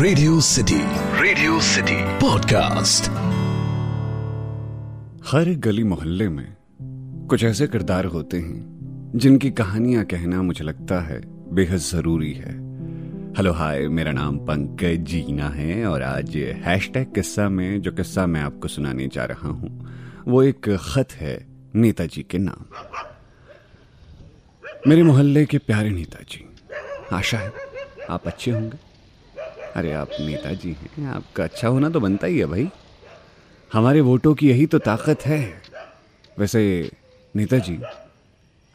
[0.00, 0.76] Radio city
[1.22, 3.08] radio city podcast
[5.30, 6.46] हर गली मोहल्ले में
[7.30, 11.20] कुछ ऐसे किरदार होते हैं जिनकी कहानियाँ कहना मुझे लगता है
[11.54, 12.52] बेहद ज़रूरी है।
[13.38, 18.40] हेलो हाय मेरा नाम पंकज जीना है और आज हैशटैग किस्सा में, जो किस्सा मैं
[18.40, 19.88] आपको सुनाने जा रहा हूँ,
[20.28, 21.38] वो एक खत है
[21.74, 22.62] नेताजी के नाम।
[24.86, 26.48] मेरे मोहल्ले के प्यारे नेताजी,
[27.12, 27.52] आशा है
[28.10, 28.87] आप अच्छे होंगे।
[29.78, 32.68] अरे आप नेताजी हैं। आपका अच्छा होना तो बनता ही है भाई।
[33.72, 35.54] हमारे वोटों की यही तो ताकत है।
[36.38, 36.90] वैसे
[37.36, 37.78] नेताजी,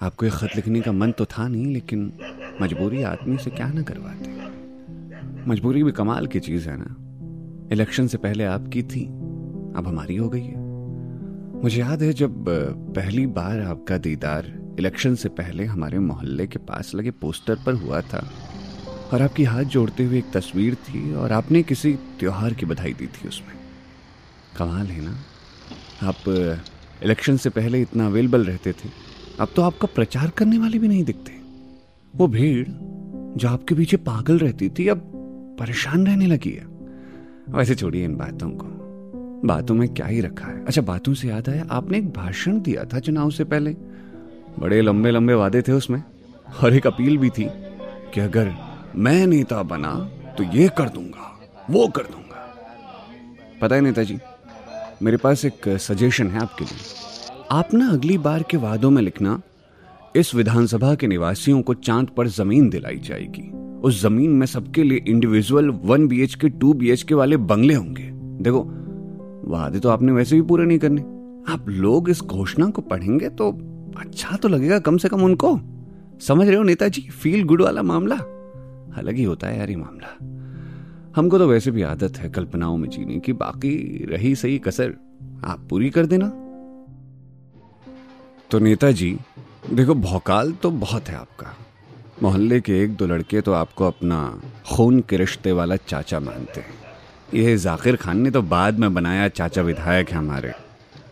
[0.02, 2.14] आपको एक खत लिखने का मन तो था नहीं, लेकिन
[2.62, 6.96] मजबूरी आदमी से क्या ना करवाते। मजबूरी भी कमाल की चीज़ है ना।
[7.72, 9.06] इलेक्शन से पहले आपकी थी,
[9.76, 10.58] अब हमारी हो गई है।
[11.64, 12.46] मुझे याद है जब
[12.96, 18.02] पहली बार आपका दीदार इलेक्शन से पहले हमारे मोहल्ले के पास लगे पोस्टर पर हुआ
[18.02, 18.28] था।
[19.14, 23.08] और आपकी हाथ जोड़ते हुए एक तस्वीर थी और आपने किसी त्योहार की बधाई दी
[23.08, 23.54] थी उसमें।
[24.58, 25.16] कमाल है ना?
[26.04, 26.16] आप
[27.04, 28.90] इलेक्शन से पहले इतना अवेलेबल रहते थे।
[29.40, 31.32] अब तो आपका प्रचार करने वाले भी नहीं दिखते।
[32.16, 32.68] वो भीड़
[33.38, 35.02] जो आपके पीछे पागल रहती थी, अब
[35.60, 36.66] परेशान रहने लगी है।
[37.50, 38.68] वैसे छोड़िए इन बातों को।
[39.46, 42.84] बातों में क्या ही रखा है। अच्छा बातों से याद आया, आपने एक भाषण दिया
[42.84, 43.76] था चुनाव से पहले।
[44.60, 46.04] बड़े लंबे लंबे वादे थे उसमें।
[46.64, 47.48] और एक अपील भी थी
[48.14, 49.94] कि अगर मैं नेता बना
[50.38, 51.32] तो ये कर दूँगा,
[51.70, 52.42] वो कर दूँगा।
[53.62, 54.18] पता है नेताजी,
[55.02, 56.78] मेरे पास एक सजेशन है आपके लिए।
[57.52, 59.42] आप ना अगली बार के वादों में लिखना,
[60.16, 63.50] इस विधानसभा के निवासियों को चाँद पर ज़मीन दिलाई जाएगी।
[63.82, 67.38] उस ज़मीन में सबके लिए individual one B H K two B H K वाले
[67.38, 68.10] बंगले होंगे।
[68.44, 68.64] देखो,
[69.52, 71.02] वादे तो आपने वैसे भी पूरे नहीं करने।
[71.54, 73.52] आप लोग इस घोषणा को पढ़ेंगे तो
[73.98, 75.60] अच्छा तो लगेगा कम से कम उनको।
[76.20, 77.02] समझ रहे हो नेताजी?
[77.02, 78.18] फील गुड वाला मामला।
[78.98, 80.16] अलग ही होता है यार ये मामला।
[81.16, 84.94] हमको तो वैसे भी आदत है कल्पनाओं में जीने की, बाकी रही सही कसर,
[85.46, 86.28] आप पूरी कर देना।
[88.52, 89.18] तो नेताजी,
[89.74, 91.58] देखो, भौकाल तो बहुत है आपका।
[92.24, 96.74] मोहल्ले के एक दो लड़के तो आपको अपना खून के रिश्ते वाला चाचा मानते हैं।
[97.34, 100.54] यह जाकिर खान ने तो बाद में बनाया चाचा विधायक है हमारे।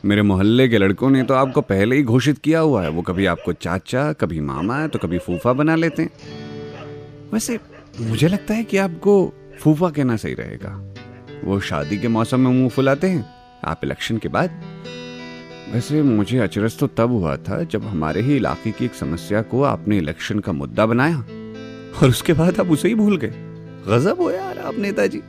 [0.05, 3.25] मेरे मोहल्ले के लड़कों ने तो आपको पहले ही घोषित किया हुआ है, वो कभी
[3.25, 6.11] आपको चाचा, कभी मामा तो कभी फूफा बना लेते हैं।
[7.33, 7.59] वैसे,
[8.01, 10.93] मुझे लगता है कि आपको फूफा कहना सही रहेगा।
[11.43, 13.29] वो शादी के मौसम में मुँह फुलाते हैं।
[13.65, 14.61] आप इलेक्शन के बाद।
[15.73, 19.63] वैसे, मुझे अचरज तो तब हुआ था जब हमारे ही इलाके की एक समस्या को
[19.63, 21.17] आपने इलेक्शन का मुद्दा बनाया।
[22.03, 23.33] और उसके बाद आप उसे ही भूल गए।
[23.87, 25.21] गजब हो यार आप, नेताजी।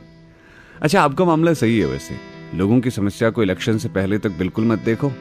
[0.81, 2.15] अच्छा आपका मामला सही है वैसे।
[2.57, 5.11] लोगों की समस्या को इलेक्शन से पहले तक बिल्कुल मत देखो।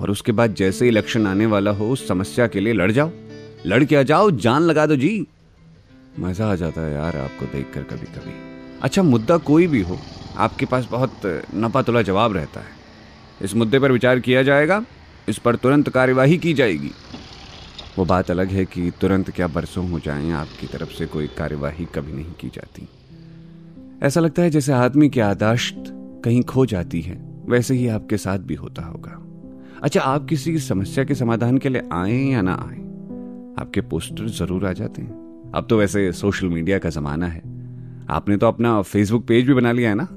[0.00, 3.10] और उसके बाद जैसे इलेक्शन आने वाला हो, उस समस्या के लिए लड़ जाओ।
[3.66, 5.26] लड़ के आ जाओ, जान लगा दो, जी।
[6.20, 8.32] मज़ा आ जाता है यार आपको देखकर कभी कभी
[8.82, 9.98] अच्छा मुद्दा कोई भी हो,
[10.36, 11.20] आपके पास बहुत
[11.54, 12.78] नपातुला जवाब रहता है।
[13.42, 14.84] इस मुद्दे पर विचार किया जाएगा,
[15.28, 16.90] इस पर तुरंत कार्यवाही की जाएगी।
[17.98, 21.84] वो बात अलग है कि तुरंत क्या बरसों हो जाएँ, आपकी तरफ़ से कोई कार्यवाही
[21.84, 22.88] कभी नहीं की जाती।
[24.02, 25.84] ऐसा लगता है जैसे आदमी की आदाश्त
[26.24, 27.16] कहीं खो जाती है,
[27.46, 29.16] वैसे ही आपके साथ भी होता होगा।
[29.82, 32.78] अच्छा आप किसी समस्या के समाधान के लिए आए या ना आए?
[33.62, 37.42] आपके पोस्टर ज़रूर आ जाते हैं। अब तो वैसे सोशल मीडिया का जमाना है।
[38.10, 40.08] आपने तो अपना फेसबुक पेज भी बना लिया है ना?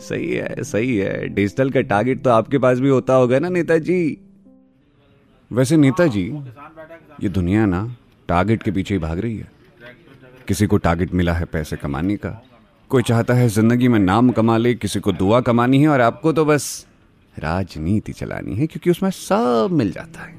[0.00, 4.18] सही है सही है। डिजिटल का टारगेट तो आपके पास भी होता होगा ना, नेताजी?
[5.50, 6.24] वैसे नेताजी,
[7.22, 7.96] ये दुनिया ना
[8.28, 9.48] टारगेट के पीछे ही भाग रही है।
[10.48, 12.30] किसी को टारगेट मिला है पैसे कमाने का।
[12.90, 16.32] कोई चाहता है ज़िंदगी में नाम कमा ले, किसी को दुआ कमानी है और आपको
[16.32, 16.86] तो बस
[17.34, 20.34] राजनीति चलानी है, क्योंकि उसमें सब मिल जाता है।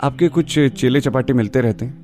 [0.00, 2.03] आपके कुछ चेले चपाटे मिलते रहते हैं?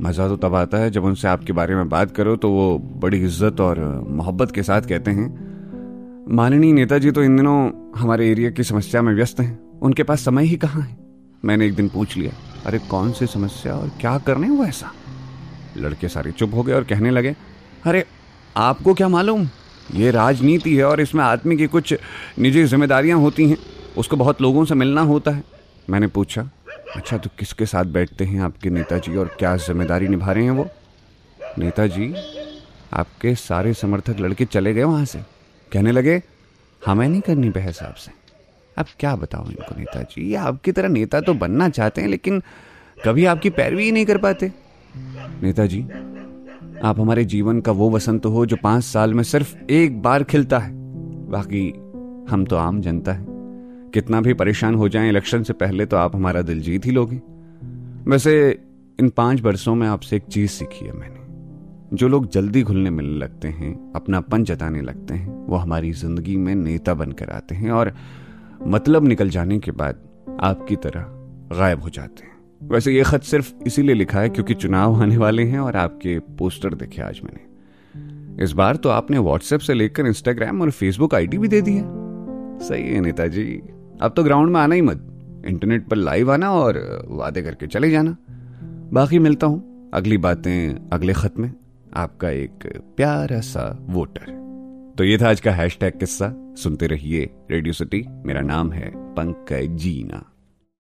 [0.00, 3.24] मज़ा तो तब आता है जब उनसे आपके बारे में बात करो तो वो बड़ी
[3.24, 5.48] इज़्ज़त और मोहब्बत के साथ कहते हैं
[6.30, 10.44] माननीय नेताजी तो इन दिनों हमारे एरिया की समस्या में व्यस्त हैं। उनके पास समय
[10.44, 10.96] ही कहाँ है?
[11.44, 12.32] मैंने एक दिन पूछ लिया,
[12.66, 14.92] अरे, कौन सी समस्या और क्या करने वो ऐसा?
[15.76, 17.36] लड़के सारे चुप हो गए और कहने लगे,
[17.86, 18.04] अरे,
[18.56, 19.48] आपको क्या मालूम?
[19.94, 21.94] ये राजनीति है और इसमें आदमी की कुछ
[22.38, 23.56] निजी जिम्मेदारियाँ होती हैं।
[23.98, 25.44] उसको बहुत लोगों से मिलना होता है।
[25.90, 26.50] मैंने पूछा
[26.96, 30.68] अच्छा तो किसके साथ बैठते हैं आपके नेताजी और क्या ज़िम्मेदारी निभा रहे हैं वो?
[31.58, 32.14] नेताजी,
[32.92, 35.18] आपके सारे समर्थक लड़के चले गए वहाँ से।
[35.72, 36.22] कहने लगे,
[36.86, 38.12] हमें नहीं करनी बहस आपसे।
[38.78, 40.30] अब क्या बताओ इनको नेताजी?
[40.30, 42.42] ये आपकी तरह नेता तो बनना चाहते हैं, लेकिन
[43.04, 44.52] कभी आपकी पैरवी ही नहीं कर पाते।
[45.42, 45.82] नेताजी,
[46.84, 50.58] आप हमारे जीवन का वो वसंत हो जो पाँच साल में सिर्फ़ एक बार खिलता
[50.58, 50.70] है।
[51.30, 51.68] बाकी,
[52.30, 53.37] हम तो आम जनता है।
[53.94, 57.20] कितना भी परेशान हो जाएँ इलेक्शन से पहले तो आप हमारा दिल जीत ही लोगे।
[58.10, 58.58] वैसे,
[59.00, 61.18] इन पाँच वर्षों में आपसे एक चीज़ सीखी है मैंने।
[61.96, 66.54] जो लोग जल्दी घुलने मिलने लगते हैं, अपनापन जताने लगते हैं, वो हमारी ज़िंदगी में
[66.54, 67.92] नेता बनकर आते हैं और
[68.66, 69.98] मतलब निकल जाने के बाद
[70.40, 71.00] आपकी तरह
[71.58, 75.42] गायब हो जाते हैं। वैसे ये खत सिर्फ़ इसीलिए लिखा है क्योंकि चुनाव आने वाले
[75.42, 77.48] हैं और आपके पोस्टर देखे आज मैंने।
[78.44, 81.84] इस बार तो आपने व्हाट्सएप से लेकर इंस्टाग्राम और फेसबुक आईडी भी दे दी है।
[82.58, 83.62] सही है नेताजी।
[84.02, 85.04] अब तो ग्राउंड में आना ही मत।
[85.46, 86.78] इंटरनेट पर लाइव आना और
[87.10, 88.16] वादे करके चले जाना।
[88.92, 91.52] बाकी मिलता हूँ। अगली बातें अगले खत में।
[91.96, 92.66] आपका एक
[92.96, 94.36] प्यारा सा वोटर
[94.98, 99.76] तो ये था आज का हैशटैग किस्सा। सुनते रहिए रेडियो सिटी मेरा नाम है पंकज
[99.76, 100.24] जीना।